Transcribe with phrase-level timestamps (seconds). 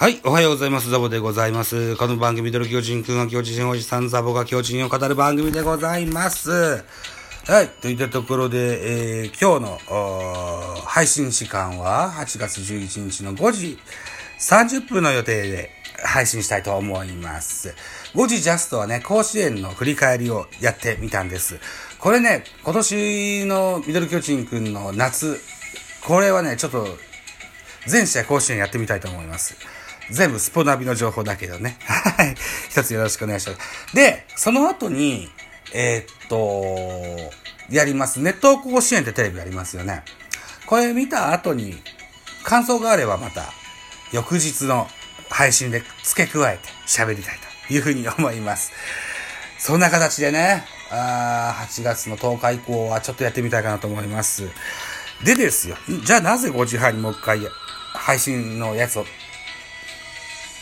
[0.00, 0.90] はい、おはようございます。
[0.90, 1.96] ザボでございます。
[1.96, 6.84] この番組、ミドル巨人くんは巨人おじさん、ザボが巨人を語る番組でございます。
[7.48, 13.76] はい、といったところで、えー、今日の配信時間は8月11日の5時
[14.38, 15.70] 30分の予定で
[16.04, 17.74] 配信したいと思います。
[18.14, 21.58] 5時ジャストはね、甲子園の振り返りをやってみたんです。
[21.98, 25.40] これね、今年のミドル巨人くんの夏、
[26.06, 26.86] これはね、ちょっと
[27.88, 29.56] 全試合甲子園やってみたいと思います。
[30.10, 31.76] 全部スポナビの情報だけどね。
[31.84, 32.34] はい。
[32.70, 33.94] 一つよろしくお願いします。
[33.94, 35.30] で、その後に、
[35.72, 37.32] えーっと、
[37.70, 38.20] やります。
[38.20, 40.02] ネット甲子園ってテレビありますよね。
[40.66, 41.82] これ見た後に、
[42.44, 43.52] 感想があればまた、
[44.12, 44.88] 翌日の
[45.28, 47.38] 配信で付け加えて喋りたい
[47.68, 48.72] というふうに思います。
[49.58, 54.48] そんな形でね、あ8月の10日以降はちょっとやってみたいかなと思います。
[55.24, 55.76] でですよ。
[56.04, 57.40] じゃあなぜ5時半にもう一回
[57.92, 59.04] 配信のやつを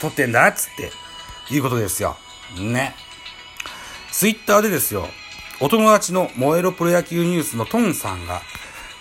[0.00, 0.92] 撮ってんだっつって、
[1.54, 2.16] いうことですよ。
[2.58, 2.94] ね。
[4.12, 5.08] ツイッターでですよ、
[5.60, 8.42] お友達の燃えろプロ野球ニュースのトンさんが、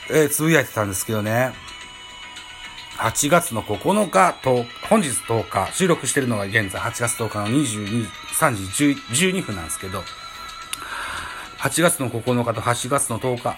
[0.09, 1.53] えーつぶやいてたんですけどね。
[2.97, 8.07] 8月の9日と、本日10日、収録してるのが現在8月10日の22、
[8.39, 10.03] 3時10 12分なんですけど、
[11.59, 13.57] 8月の9日と8月の10日、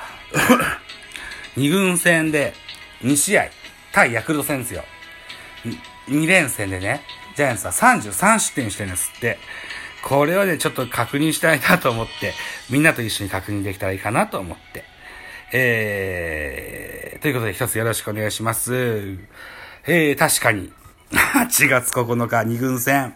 [1.57, 2.55] 2軍戦で
[3.03, 3.49] 2試合、
[3.91, 4.83] 対ヤクルト戦ですよ。
[6.07, 7.03] 2連戦でね、
[7.37, 9.37] ジャイアンツは33失点してるんですって。
[10.03, 12.33] これをね、ちょっと確認したいなと思って、
[12.71, 14.83] みんなと一緒に確認できたらいいかなと思って。
[15.53, 18.73] えー、ということで一つよろしくお願いします。
[19.85, 20.73] えー、確かに、
[21.13, 23.13] 8月9日2軍戦、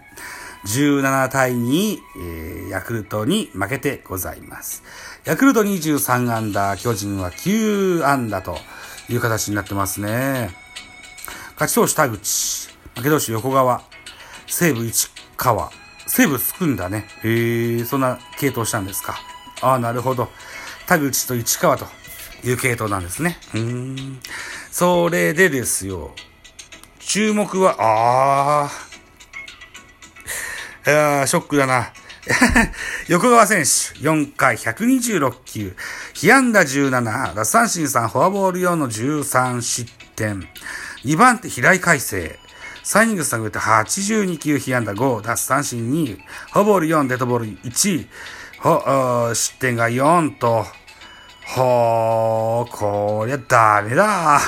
[0.68, 4.84] 17対2、えー、ヤクルトに負けてございます。
[5.26, 8.60] ヤクルト23安打、巨人は9安打と
[9.10, 10.52] いう形になってますね。
[11.56, 13.82] 勝ち投手田口、負け投手横川、
[14.52, 15.72] 西武市川、
[16.06, 17.08] 西武つくんだね。
[17.24, 19.18] へえ、そんな系統したんですか。
[19.62, 20.30] ああ、なるほど。
[20.88, 21.86] 田口と市川と
[22.44, 23.38] いう系統なんですね。
[23.56, 24.20] うん。
[24.70, 26.14] それでですよ。
[27.00, 28.72] 注目は、ああ、
[30.86, 31.94] いやーショックだな。
[33.08, 33.66] 横川選手、
[34.02, 35.78] 4回126球、
[36.14, 40.46] 被安打17、奪三振3、フォアボール4の13失点。
[41.06, 42.41] 2番手、平井海星。
[42.84, 46.18] 3イニングス投げて82球、被安打5、奪三振2、
[46.52, 48.08] フォボール4、デッドボール1、
[48.60, 50.66] ほ失点が4と、
[51.56, 54.40] ほー、こりゃダメだ。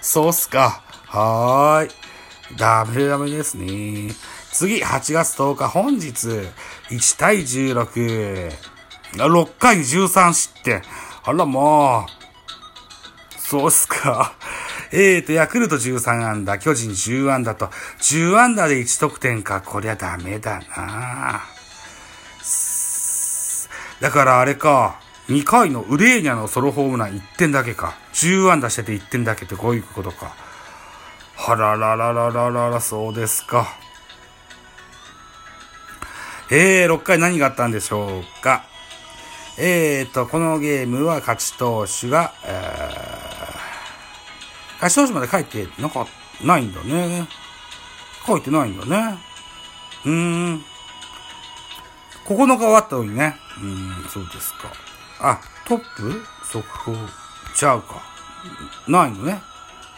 [0.00, 0.82] そうっすか。
[1.06, 1.90] はーい。
[2.56, 4.14] ダメダメですね。
[4.52, 6.10] 次、8月10日、本日、
[6.90, 8.52] 1対16。
[9.14, 10.82] 6回13失点。
[11.24, 12.10] あら、もう。
[13.38, 14.34] そうっすか。
[14.94, 17.66] えーと、ヤクルト13安打、巨人10安打と、
[18.00, 19.62] 10安打で1得点か。
[19.62, 21.42] こりゃダメだな
[24.00, 27.94] だからあれか、2回のウレーニャのソロホームラン1点だけか。
[28.12, 30.34] 10安打してて1点だけってこういうことか。
[31.36, 33.66] はららららららら、そうですか。
[36.50, 38.66] えー、6回何があったんでしょうか。
[39.58, 43.11] えーと、このゲームは勝ち投手が、えー、
[44.82, 46.06] 勝ち投手まで書いてなか、
[46.42, 47.28] ないんだね。
[48.26, 49.18] 書いてないんだね。
[50.04, 50.12] うー
[50.54, 50.64] ん。
[52.26, 53.36] 9日終わったのにね。
[53.58, 54.72] うーん、そうですか。
[55.20, 56.24] あ、トップ？
[56.44, 56.96] 速報
[57.54, 58.02] ちゃうか。
[58.88, 59.40] ないのね。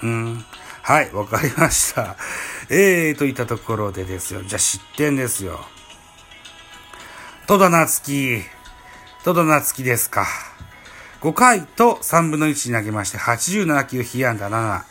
[0.03, 0.45] うーん。
[0.83, 2.17] はい、わかりました。
[2.69, 4.43] えー、といったところでですよ。
[4.43, 5.65] じゃあ失点ですよ。
[7.47, 8.43] 戸田夏樹。
[9.25, 10.27] 戸田夏樹ですか。
[11.25, 14.85] 5回と3分の1に投げまして、87球、被安打7。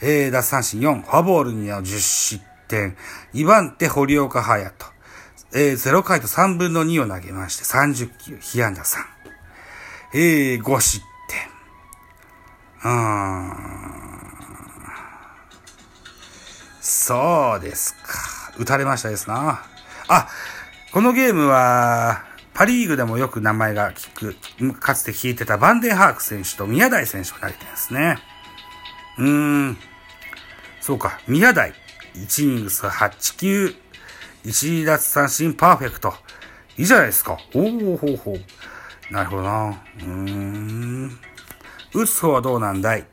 [0.00, 2.96] えー、奪三振4、フォアボール2の10失点。
[3.34, 4.86] 2番手、堀岡隼人。
[5.52, 8.98] えー、0回と3分の2を投げまして、30球、被安打3。
[10.14, 11.04] えー、5失
[12.82, 12.90] 点。
[12.90, 12.98] うー
[13.42, 13.52] ん。
[16.80, 18.54] そうですか。
[18.56, 19.62] 打たれましたですな。
[20.08, 20.28] あ、
[20.94, 24.34] このゲームは、パリーグでもよく名前が聞
[24.70, 28.18] く、かつて聞いてたバンデンハーク選手と宮台選手が投げてるんですね。
[29.18, 29.78] うーん。
[30.80, 31.72] そうか、宮台。
[32.14, 33.74] 1イニングス8球、
[34.44, 36.12] 1奪三振パーフェクト。
[36.76, 37.38] いいじゃないですか。
[37.54, 39.12] おおほうほう。
[39.12, 39.82] なるほどな。
[40.00, 41.18] うーん。
[41.94, 43.06] 打つ方はどうなんだい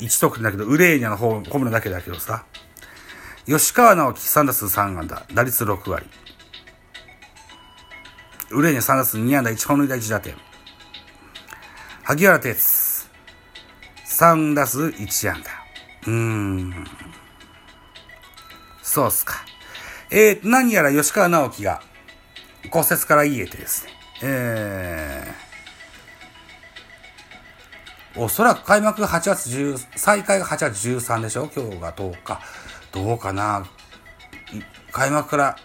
[0.00, 2.44] ?1 得点だけど、ウレーニャの方、ホームランだけだけどさ。
[3.46, 6.06] 吉川直樹3打数3安打、打率6割。
[8.50, 10.36] ウレーニャ3打数2安打、1本塁打1打点。
[12.04, 13.08] 萩原哲、
[14.06, 15.50] 3打数1安打。
[16.06, 16.86] うーん。
[18.82, 19.34] そうっすか。
[20.10, 21.82] えー、何やら吉川直樹が
[22.70, 23.92] 骨折から言えてですね。
[24.22, 31.50] えー、おそらく開幕が8月10、再開が8月13でしょ？
[31.54, 32.40] 今日が10日。
[32.92, 33.66] どうかな？
[34.92, 35.56] 開幕から、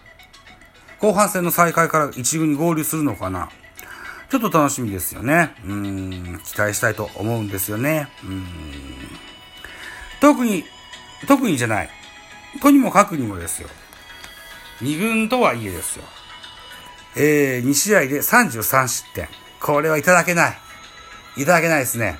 [1.02, 3.50] 後半戦の再開から一軍に合流するのかな？
[4.30, 5.54] ちょっと楽しみですよね。
[5.66, 8.08] うん、期待したいと思うんですよね。
[8.24, 8.46] うん。
[10.22, 10.64] 特に、
[11.28, 11.90] 特にじゃない。
[12.62, 13.68] とにもかくにもですよ。
[14.80, 16.06] 二軍とはいえですよ。
[17.18, 19.28] えー、2試合で33失点。
[19.60, 20.58] これはいただけない。
[21.38, 22.18] いただけないですね。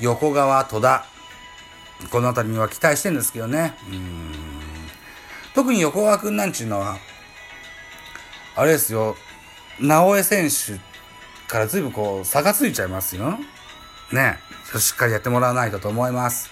[0.00, 1.04] 横川、戸田。
[2.10, 3.76] この辺りには期待してるんですけどね。
[3.90, 4.59] うん
[5.54, 6.98] 特に横川くんなんちゅうのは、
[8.56, 9.16] あれですよ、
[9.80, 10.80] 直江選手
[11.50, 13.38] から随分こう差がついちゃいますよ。
[14.12, 14.38] ね。
[14.78, 16.50] しっかりやってもらわないとと思います。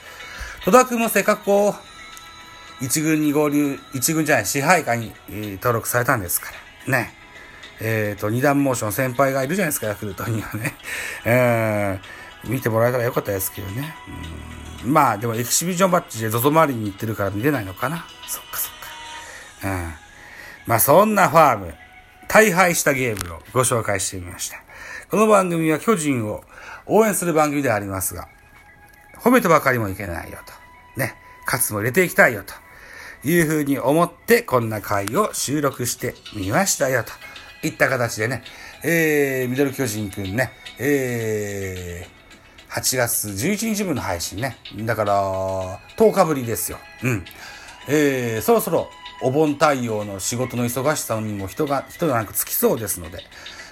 [0.64, 6.50] 戸田くんもせっかくこう、一軍に合流、一軍じゃない、支配下に、登録されたんですか
[6.86, 6.98] ら。
[6.98, 7.14] ね。
[7.80, 10.74] えっ、ー、と、二段モーション先輩がいるじゃないですか、ヤクルトにはね。
[11.24, 13.94] えー、見てもらえたらよかったですけどね。
[14.82, 18.06] うんまあ、でもエキシビジョンバッジで ZOZO 周りに行ってるから見れないのかな。
[18.26, 18.77] そっかそっか。
[19.64, 19.92] うん。
[20.66, 21.74] まあ、そんなファーム、
[22.28, 24.58] 大敗したゲームをご紹介してみました。
[25.10, 26.44] この番組は巨人を
[26.86, 28.28] 応援する番組でありますが、
[29.16, 31.00] 褒めてばかりもいけないよと。
[31.00, 31.16] ね。
[31.46, 32.54] 勝つも入れていきたいよと。
[33.24, 37.12] いうふうに思ってこんな回を収録してみましたよと。
[37.66, 38.44] いった形でね、
[38.84, 44.58] えー、ミドル巨人くんね、えー、8月11日分の配信ね。
[44.84, 46.78] だから、10日ぶりですよ。
[47.02, 47.24] うん。
[47.88, 48.88] えー、そろそろ
[49.20, 53.24] お盆対応の仕事の忙しさにも一段、一段落つきそうですので、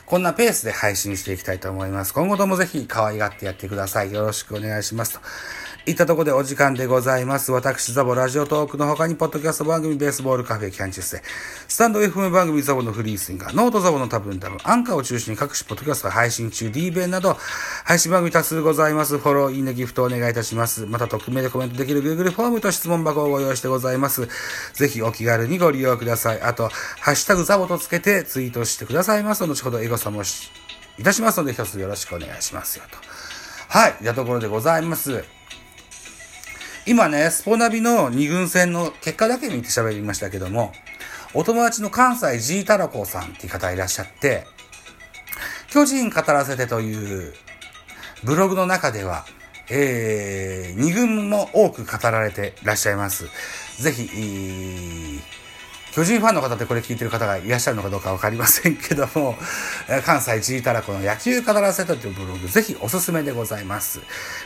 [0.04, 2.14] こんなペースで配信していきたいと思います。
[2.14, 4.12] 今後ともぜひ可愛がってやってください。
[4.12, 5.20] よろしくお願いします。
[5.86, 7.52] いったところでお時間でございます。
[7.52, 11.22] 私、ザボラジオトークの他に、ポッドキャスト番組、ベースボールカフェ、キャンチェスで、
[11.68, 17.36] スタンド FM 番組、ザボのフリースインガー、ノートザボの多分多分、アンカーを中心に各種ポッドキャスト配信中、D 弁など、
[17.84, 19.18] 配信番組多数ございます。
[19.18, 20.86] フォロー、いいね、ギフトお願いいたします。
[20.86, 24.28] また、匿名でコメントできる Google フォームと質問箱をご用意してございます。
[24.72, 26.40] ぜひお気軽にご利用ください。
[26.42, 26.68] あと、
[26.98, 30.50] ハッシュタグザボとつけてツイートしてくださいます後ほどエゴサもし、
[30.98, 32.98] いたしますので、一つよろしくお願いしますよと。
[33.68, 33.94] はい。
[34.02, 35.22] じゃところでございます。
[36.88, 40.72] 今ね、スポナビの二軍戦の結果だけ見て喋りましたけども、
[41.34, 44.46] お友達の関西 G タラコさんっていう方いらっしゃって、
[45.68, 47.34] 巨人語らせてという
[48.22, 49.26] ブログの中では、
[49.68, 53.26] えー、二軍も多く語られていらっしゃいます。
[53.82, 55.20] ぜひ、
[55.96, 59.34] 巨人ファンの方ってこれ聞いてる方がいらっしゃるのかどうかわかりませんけども、
[60.04, 64.00] 関西チータラコの野球語らせたというブログ、ぜひおすすめでございます。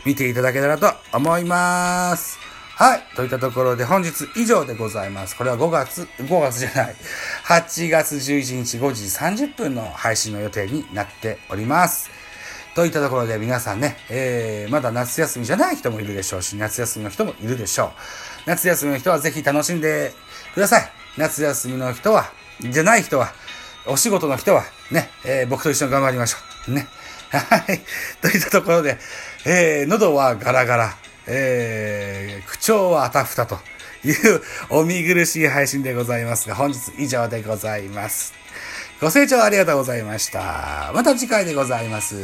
[0.04, 2.38] 見ていただけたらと思います。
[2.76, 3.02] はい。
[3.16, 5.34] といったところで本日以上でございます。
[5.34, 6.96] これは5月、5月じゃない。
[7.46, 9.04] 8月11日5時
[9.46, 12.12] 30分の配信の予定になっております。
[12.76, 17.90] といったところで皆さんね、えー、まだ夏休みじゃない人もいるでしょうし、夏休みの人もいるでしょう。
[18.46, 20.12] 夏休みの人はぜひ楽しんで
[20.54, 20.99] ください。
[21.16, 23.32] 夏休みの人は、じゃない人は、
[23.86, 26.72] お仕事の人は、ね、えー、僕と一緒に頑張りましょう。
[26.72, 26.86] ね。
[27.30, 27.80] はい。
[28.20, 28.98] といったところで、
[29.44, 30.96] えー、喉はガラガラ、
[31.26, 33.58] えー、口調はあたふたと
[34.04, 38.34] いう お見苦しい配信でございますが、本日以上でございます。
[39.00, 40.90] ご清聴ありがとうございました。
[40.94, 42.16] また次回でございます。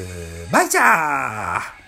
[0.51, 1.86] バイチャー